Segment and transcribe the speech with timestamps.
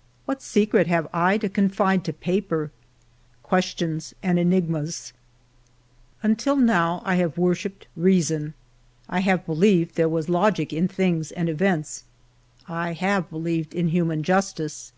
[0.00, 2.70] '^ What secret have I to confide to paper?
[3.42, 5.12] Questions and enigmas!
[6.22, 8.54] Until now I have worshipped reason,
[9.10, 12.04] I have believed there was logic in things and events,
[12.66, 14.94] I have believed in human justice